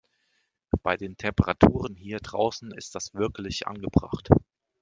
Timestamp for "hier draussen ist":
1.95-2.95